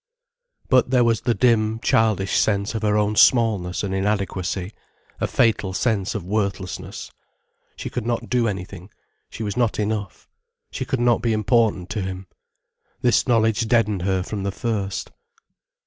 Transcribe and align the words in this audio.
But 0.67 0.89
there 0.89 1.03
was 1.03 1.21
the 1.21 1.35
dim, 1.35 1.79
childish 1.79 2.35
sense 2.39 2.73
of 2.73 2.81
her 2.81 2.97
own 2.97 3.15
smallness 3.15 3.83
and 3.83 3.93
inadequacy, 3.93 4.73
a 5.19 5.27
fatal 5.27 5.73
sense 5.73 6.15
of 6.15 6.23
worthlessness. 6.23 7.11
She 7.75 7.91
could 7.91 8.07
not 8.07 8.27
do 8.27 8.47
anything, 8.47 8.89
she 9.29 9.43
was 9.43 9.55
not 9.55 9.77
enough. 9.77 10.27
She 10.71 10.85
could 10.85 10.99
not 10.99 11.21
be 11.21 11.33
important 11.33 11.91
to 11.91 12.01
him. 12.01 12.25
This 13.01 13.27
knowledge 13.27 13.67
deadened 13.67 14.01
her 14.01 14.23
from 14.23 14.41
the 14.41 14.51
first. 14.51 15.11